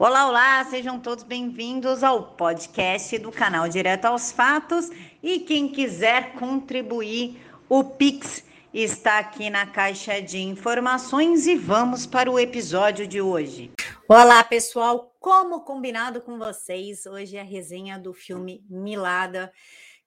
[0.00, 4.88] Olá, olá, sejam todos bem-vindos ao podcast do canal Direto aos Fatos.
[5.20, 12.30] E quem quiser contribuir, o Pix está aqui na caixa de informações e vamos para
[12.30, 13.72] o episódio de hoje.
[14.08, 19.52] Olá, pessoal, como combinado com vocês, hoje é a resenha do filme Milada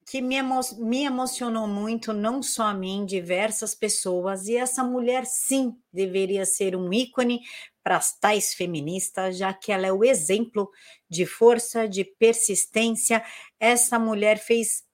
[0.04, 5.24] que me, emo me emocionou muito, não só a mim, diversas pessoas, e essa mulher
[5.26, 7.40] sim deveria ser um ícone
[7.82, 10.70] para as tais feministas, já que ela é o exemplo
[11.08, 13.22] de força, de persistência.
[13.58, 14.84] Essa mulher fez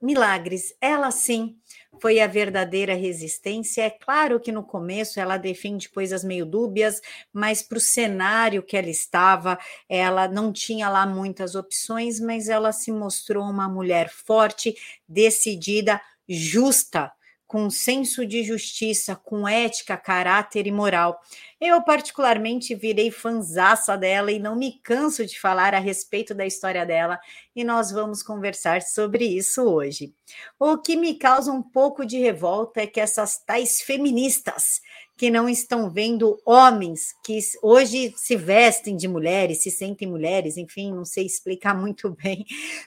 [0.00, 1.56] milagres, ela sim
[2.00, 3.82] foi a verdadeira resistência.
[3.82, 7.00] É claro que no começo ela defende coisas meio dúbias,
[7.32, 9.56] mas para o cenário que ela estava,
[9.88, 14.74] ela não tinha lá muitas opções, mas ela se mostrou uma mulher forte,
[15.08, 17.12] decidida, justa
[17.52, 21.20] com senso de justiça, com ética, caráter e moral.
[21.60, 26.86] Eu, particularmente, virei fanzaça dela e não me canso de falar a respeito da história
[26.86, 27.20] dela,
[27.54, 30.14] e nós vamos conversar sobre isso hoje.
[30.58, 34.80] O que me causa um pouco de revolta é que essas tais feministas
[35.16, 40.92] que não estão vendo homens que hoje se vestem de mulheres, se sentem mulheres, enfim,
[40.92, 42.44] não sei explicar muito bem,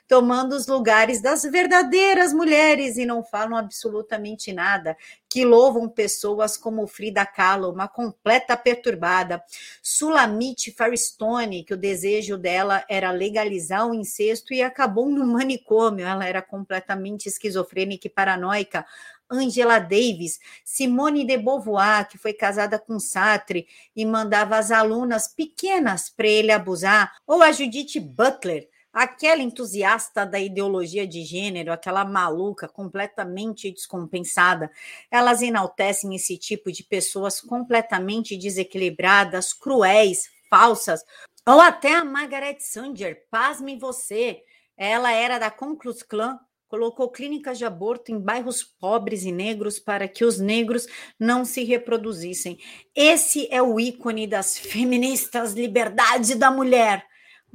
[0.08, 4.97] tomando os lugares das verdadeiras mulheres e não falam absolutamente nada,
[5.36, 9.44] que louvam pessoas como Frida Kahlo, uma completa perturbada,
[9.83, 16.25] Sulamite Faristone, que o desejo dela era legalizar o incesto e acabou no manicômio, ela
[16.25, 18.86] era completamente esquizofrênica e paranoica,
[19.30, 26.09] Angela Davis, Simone de Beauvoir, que foi casada com Sartre e mandava as alunas pequenas
[26.09, 32.66] para ele abusar, ou a Judith Butler, aquela entusiasta da ideologia de gênero, aquela maluca
[32.66, 34.72] completamente descompensada,
[35.12, 41.02] elas enaltecem esse tipo de pessoas completamente desequilibradas, cruéis, falsas,
[41.46, 44.42] ou até a Margaret Sanger, pasme você,
[44.78, 50.08] ela era da Klux Klan, colocou clínicas de aborto em bairros pobres e negros para
[50.08, 50.88] que os negros
[51.19, 52.58] não se reproduzissem.
[52.96, 57.06] Esse é o ícone das feministas, liberdade da mulher.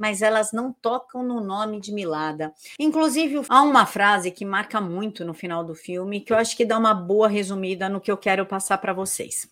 [0.01, 2.51] Mas elas não tocam no nome de Milada.
[2.79, 6.65] Inclusive, há uma frase que marca muito no final do filme, que eu acho que
[6.65, 9.47] dá uma boa resumida no que eu quero passar para vocês.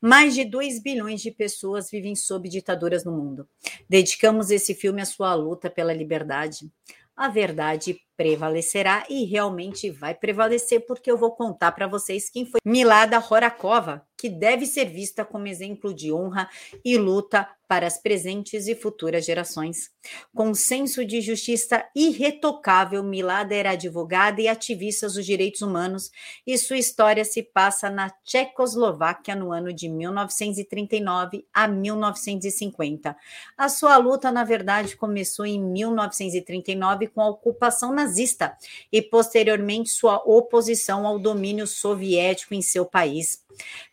[0.00, 3.46] Mais de 2 bilhões de pessoas vivem sob ditaduras no mundo.
[3.86, 6.70] Dedicamos esse filme à sua luta pela liberdade
[7.16, 12.60] a verdade prevalecerá e realmente vai prevalecer, porque eu vou contar para vocês quem foi
[12.64, 16.48] Milada Horakova, que deve ser vista como exemplo de honra
[16.82, 19.90] e luta para as presentes e futuras gerações.
[20.34, 26.10] Com senso de justiça irretocável, Milada era advogada e ativista dos direitos humanos,
[26.46, 33.14] e sua história se passa na Tchecoslováquia no ano de 1939 a 1950.
[33.58, 38.56] A sua luta, na verdade, começou em 1939 com a ocupação nazista
[38.90, 43.43] e posteriormente sua oposição ao domínio soviético em seu país.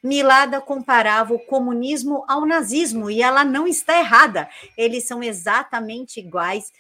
[0.04, 4.50] Milada comparava o comunismo ao nazismo e ela não está errada.
[4.78, 6.72] Eles são exatamente iguais,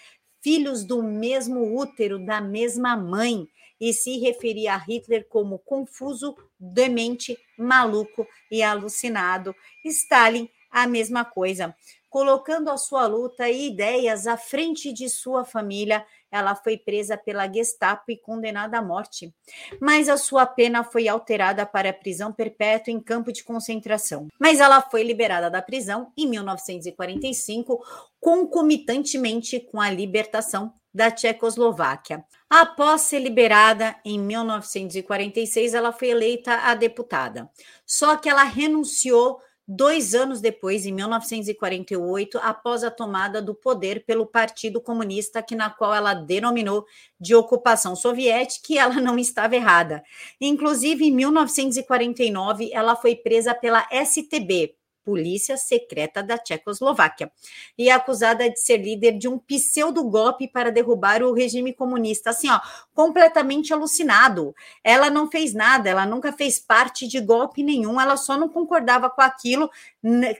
[0.41, 3.47] filhos do mesmo útero, da mesma mãe.
[3.79, 9.55] E se referia a Hitler como confuso, demente, maluco e alucinado.
[9.83, 11.75] Stalin, a mesma coisa.
[12.09, 17.51] Colocando a sua luta e ideias à frente de sua família, ela foi presa pela
[17.51, 19.33] Gestapo e condenada à morte.
[19.79, 24.27] Mas a sua pena foi alterada para prisão perpétua em campo de concentração.
[24.39, 27.83] Mas ela foi liberada da prisão em 1945,
[28.19, 32.23] concomitantemente com a libertação da Tchecoslováquia.
[32.49, 37.49] Após ser liberada em 1946, ela foi eleita a deputada.
[37.85, 39.39] Só que ela renunciou
[39.75, 45.69] dois anos depois, em 1948, após a tomada do poder pelo Partido Comunista, que na
[45.69, 46.85] qual ela denominou
[47.19, 50.03] de ocupação soviética, e ela não estava errada.
[50.39, 57.31] Inclusive, em 1949, ela foi presa pela STB, polícia secreta da Tchecoslováquia,
[57.77, 62.29] e é acusada de ser líder de um pseudo-golpe para derrubar o regime comunista.
[62.29, 62.59] Assim, ó,
[62.93, 64.55] completamente alucinado.
[64.83, 69.09] Ela não fez nada, ela nunca fez parte de golpe nenhum, ela só não concordava
[69.09, 69.69] com aquilo,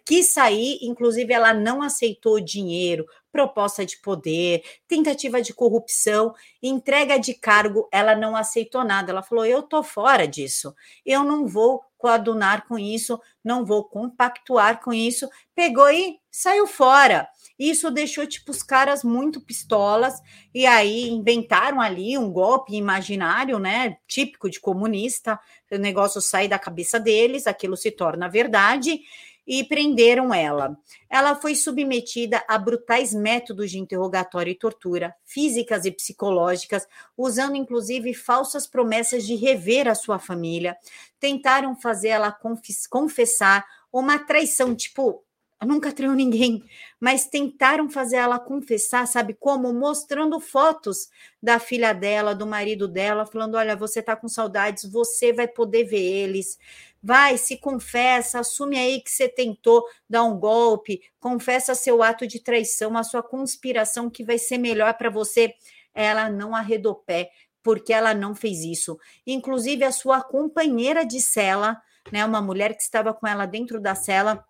[0.06, 7.34] quis sair, inclusive ela não aceitou dinheiro, proposta de poder, tentativa de corrupção, entrega de
[7.34, 9.12] cargo, ela não aceitou nada.
[9.12, 10.76] Ela falou: eu tô fora disso,
[11.06, 15.30] eu não vou coadunar com isso, não vou compactuar com isso.
[15.54, 17.28] Pegou e saiu fora.
[17.60, 20.16] Isso deixou tipo os caras muito pistolas
[20.52, 25.40] e aí inventaram ali um golpe imaginário, né, típico de comunista.
[25.72, 29.00] O negócio sai da cabeça deles, aquilo se torna verdade
[29.54, 30.78] e prenderam ela.
[31.10, 36.88] Ela foi submetida a brutais métodos de interrogatório e tortura, físicas e psicológicas,
[37.18, 40.78] usando inclusive falsas promessas de rever a sua família.
[41.20, 42.34] Tentaram fazer ela
[42.90, 45.22] confessar uma traição, tipo,
[45.66, 46.64] nunca traiu ninguém,
[46.98, 49.74] mas tentaram fazer ela confessar, sabe como?
[49.74, 51.10] Mostrando fotos
[51.44, 55.84] da filha dela, do marido dela, falando: olha, você tá com saudades, você vai poder
[55.84, 56.58] ver eles.
[57.04, 62.40] Vai, se confessa, assume aí que você tentou dar um golpe, confessa seu ato de
[62.40, 65.54] traição, a sua conspiração que vai ser melhor para você.
[65.94, 67.32] Ela não arredou pé,
[67.64, 69.00] porque ela não fez isso.
[69.26, 71.82] Inclusive, a sua companheira de cela,
[72.12, 74.46] né, uma mulher que estava com ela dentro da cela,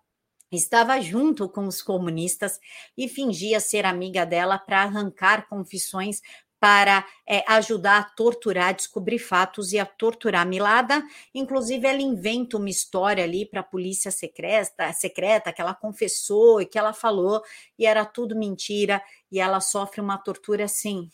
[0.50, 2.58] estava junto com os comunistas
[2.96, 6.20] e fingia ser amiga dela para arrancar confissões
[6.62, 11.02] para é, ajudar a torturar, descobrir fatos e a torturar Milada.
[11.34, 16.66] Inclusive, ela inventa uma história ali para a polícia secreta, secreta que ela confessou e
[16.66, 17.42] que ela falou,
[17.76, 21.10] e era tudo mentira, e ela sofre uma tortura assim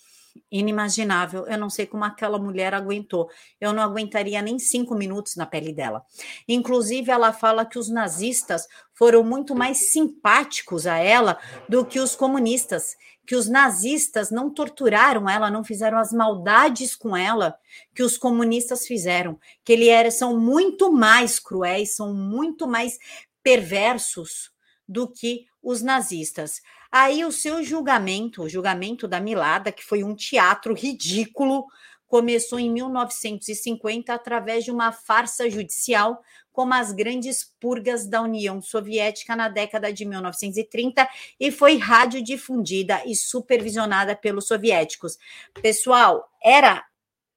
[0.51, 1.47] inimaginável.
[1.47, 3.29] Eu não sei como aquela mulher aguentou.
[3.61, 6.05] Eu não aguentaria nem cinco minutos na pele dela.
[6.47, 11.39] Inclusive, ela fala que os nazistas foram muito mais simpáticos a ela
[11.69, 12.97] do que os comunistas,
[13.27, 17.57] que os nazistas não torturaram ela, não fizeram as maldades com ela
[17.95, 22.99] que os comunistas fizeram, que eles são muito mais cruéis, são muito mais
[23.43, 24.51] perversos
[24.89, 26.63] do que os nazistas.
[26.91, 31.67] Aí o seu julgamento, o julgamento da Milada, que foi um teatro ridículo,
[32.07, 39.37] começou em 1950 através de uma farsa judicial, como as grandes purgas da União Soviética
[39.37, 41.09] na década de 1930
[41.39, 45.19] e foi radiodifundida e supervisionada pelos soviéticos.
[45.63, 46.85] Pessoal, era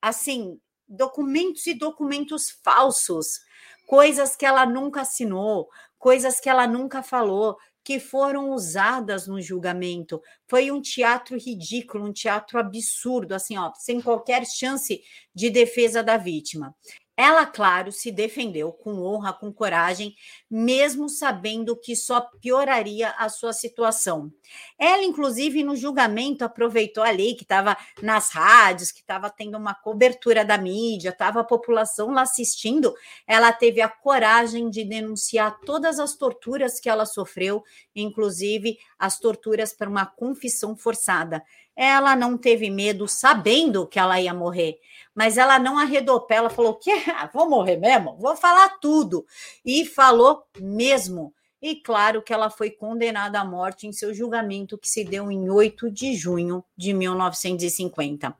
[0.01, 3.41] assim, documentos e documentos falsos,
[3.85, 5.69] coisas que ela nunca assinou,
[5.99, 10.21] coisas que ela nunca falou, que foram usadas no julgamento.
[10.47, 15.01] Foi um teatro ridículo, um teatro absurdo, assim, ó, sem qualquer chance
[15.33, 16.75] de defesa da vítima.
[17.17, 20.15] Ela, claro, se defendeu com honra, com coragem,
[20.49, 24.31] mesmo sabendo que só pioraria a sua situação.
[24.79, 29.75] Ela, inclusive, no julgamento, aproveitou a lei que estava nas rádios, que estava tendo uma
[29.75, 32.93] cobertura da mídia, estava a população lá assistindo.
[33.27, 37.63] Ela teve a coragem de denunciar todas as torturas que ela sofreu,
[37.95, 41.43] inclusive as torturas para uma confissão forçada.
[41.75, 44.79] Ela não teve medo, sabendo que ela ia morrer
[45.15, 49.25] mas ela não arredou pé, ela falou que ah, vou morrer mesmo, vou falar tudo.
[49.65, 51.33] E falou mesmo.
[51.61, 55.47] E claro que ela foi condenada à morte em seu julgamento, que se deu em
[55.47, 58.35] 8 de junho de 1950.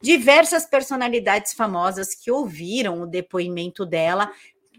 [0.00, 4.30] Diversas personalidades famosas que ouviram o depoimento dela,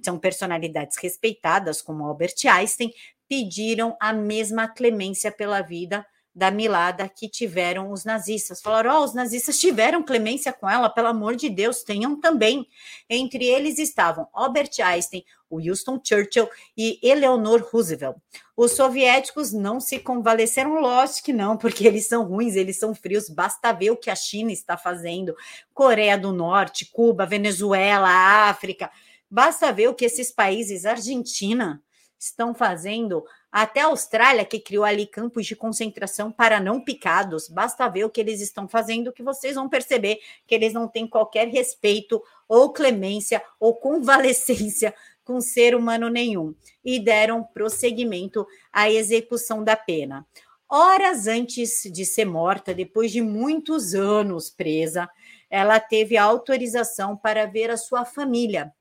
[0.01, 2.93] são personalidades respeitadas, como Albert Einstein,
[3.27, 8.61] pediram a mesma clemência pela vida da Milada que tiveram os nazistas.
[8.61, 12.67] Falaram: oh, os nazistas tiveram clemência com ela, pelo amor de Deus, tenham também.
[13.09, 18.17] Entre eles estavam Albert Einstein, Winston Churchill e Eleanor Roosevelt.
[18.57, 23.29] Os soviéticos não se convalesceram, lógico que não, porque eles são ruins, eles são frios.
[23.29, 25.35] Basta ver o que a China está fazendo,
[25.73, 28.09] Coreia do Norte, Cuba, Venezuela,
[28.49, 28.89] África.
[29.29, 31.81] Basta ver o que esses países, Argentina,
[32.23, 37.87] estão fazendo até a Austrália, que criou ali campos de concentração para não picados, basta
[37.87, 41.47] ver o que eles estão fazendo, que vocês vão perceber que eles não têm qualquer
[41.49, 46.53] respeito ou clemência ou convalescência com ser humano nenhum
[46.83, 50.25] e deram prosseguimento à execução da pena.
[50.67, 55.07] Horas antes de ser morta, depois de muitos anos presa,
[55.49, 58.73] ela teve autorização para ver a sua família.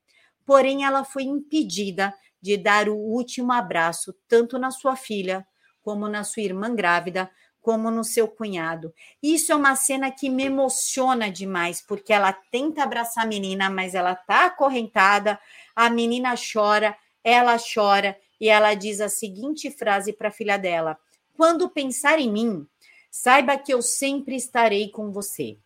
[0.47, 5.47] Porém, ela foi impedida de dar o último abraço, tanto na sua filha,
[5.81, 7.31] como na sua irmã grávida,
[7.61, 8.93] como no seu cunhado.
[9.23, 13.95] Isso é uma cena que me emociona demais, porque ela tenta abraçar a menina, mas
[13.95, 15.39] ela está acorrentada,
[15.75, 20.99] a menina chora, ela chora e ela diz a seguinte frase para a filha dela:
[21.37, 22.67] Quando pensar em mim,
[23.09, 25.57] saiba que eu sempre estarei com você.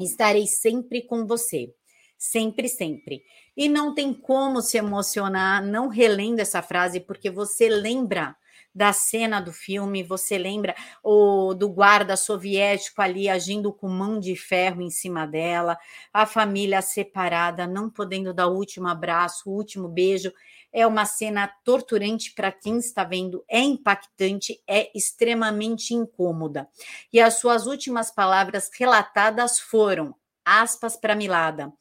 [0.00, 1.74] Estarei sempre com você.
[2.18, 3.22] Sempre, sempre.
[3.56, 8.36] E não tem como se emocionar não relendo essa frase, porque você lembra
[8.74, 14.36] da cena do filme, você lembra o do guarda soviético ali agindo com mão de
[14.36, 15.78] ferro em cima dela,
[16.12, 20.32] a família separada, não podendo dar o último abraço, o último beijo.
[20.72, 26.68] É uma cena torturante para quem está vendo, é impactante, é extremamente incômoda.
[27.12, 30.14] E as suas últimas palavras relatadas foram:
[30.60, 31.72] aspas para Milada.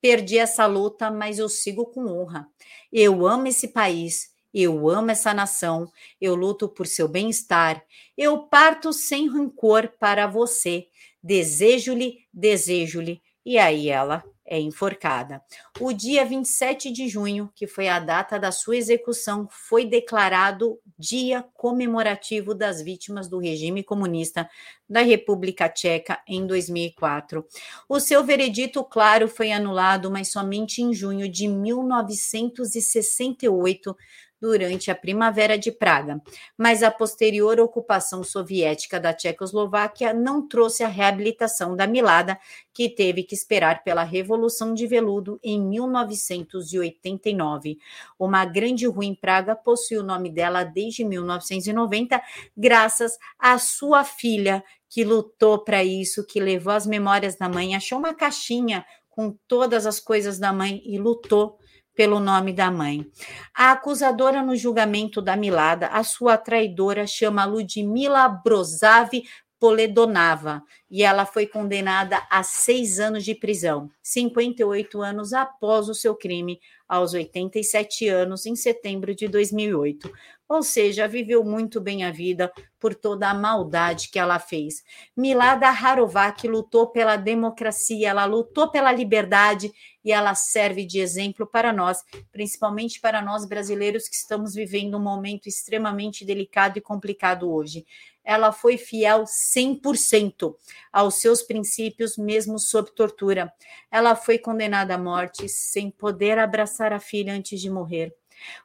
[0.00, 2.46] Perdi essa luta, mas eu sigo com honra.
[2.92, 5.90] Eu amo esse país Eu amo essa nação,
[6.20, 7.84] eu luto por seu bem-estar,
[8.16, 10.86] eu parto sem rancor para você.
[11.20, 13.20] Desejo-lhe, desejo-lhe.
[13.44, 15.42] E aí ela é enforcada.
[15.80, 21.42] O dia 27 de junho, que foi a data da sua execução, foi declarado Dia
[21.54, 24.46] Comemorativo das Vítimas do Regime Comunista
[24.88, 27.44] da República Tcheca em 2004.
[27.88, 33.96] O seu veredito, claro, foi anulado, mas somente em junho de 1968
[34.40, 36.22] durante a Primavera de Praga,
[36.56, 42.38] mas a posterior ocupação soviética da Tchecoslováquia não trouxe a reabilitação da Milada,
[42.72, 47.78] que teve que esperar pela Revolução de Veludo em 1989.
[48.18, 52.20] Uma grande rua em Praga possui o nome dela desde 1990,
[52.56, 57.98] graças à sua filha, que lutou para isso, que levou as memórias da mãe, achou
[57.98, 61.58] uma caixinha com todas as coisas da mãe e lutou
[61.94, 63.06] pelo nome da mãe.
[63.54, 69.24] A acusadora no julgamento da Milada, a sua traidora, chama Ludmila Brosavi
[69.58, 76.14] Poledonava, e ela foi condenada a seis anos de prisão, 58 anos após o seu
[76.14, 80.12] crime, aos 87 anos, em setembro de 2008.
[80.46, 84.84] Ou seja, viveu muito bem a vida por toda a maldade que ela fez.
[85.16, 89.72] Milada Harovac lutou pela democracia, ela lutou pela liberdade
[90.04, 95.02] e ela serve de exemplo para nós, principalmente para nós brasileiros que estamos vivendo um
[95.02, 97.86] momento extremamente delicado e complicado hoje.
[98.24, 100.54] Ela foi fiel 100%
[100.92, 103.52] aos seus princípios, mesmo sob tortura.
[103.90, 108.14] Ela foi condenada à morte sem poder abraçar a filha antes de morrer.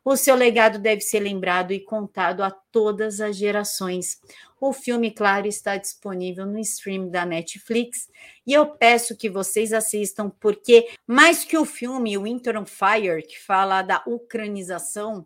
[0.04, 4.20] O seu legado deve ser lembrado e contado a todas as gerações.
[4.60, 8.10] O filme, claro, está disponível no stream da Netflix
[8.46, 13.40] e eu peço que vocês assistam, porque mais que o filme Winter on Fire, que
[13.40, 15.26] fala da ucranização,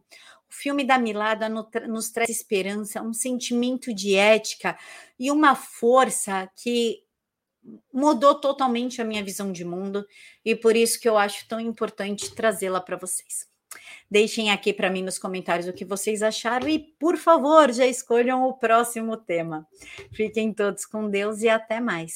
[0.54, 4.78] o filme da Milada nos traz esperança, um sentimento de ética
[5.20, 7.02] e uma força que
[7.92, 10.06] mudou totalmente a minha visão de mundo
[10.46, 13.48] e por isso que eu acho tão importante trazê-la para vocês.
[14.12, 18.44] Deixem aqui para mim nos comentários o que vocês acharam e, por favor, já escolham
[18.44, 19.68] o próximo tema.
[20.12, 22.14] Fiquem todos com Deus e até mais.